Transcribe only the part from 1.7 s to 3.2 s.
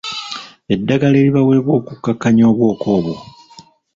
okukkakkanya obwoka obwo.